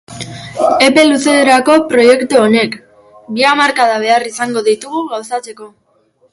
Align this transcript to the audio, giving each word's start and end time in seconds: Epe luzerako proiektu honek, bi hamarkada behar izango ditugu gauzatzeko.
Epe 0.85 1.03
luzerako 1.09 1.75
proiektu 1.91 2.41
honek, 2.45 2.79
bi 3.37 3.47
hamarkada 3.53 4.01
behar 4.07 4.29
izango 4.33 4.67
ditugu 4.73 5.07
gauzatzeko. 5.15 5.73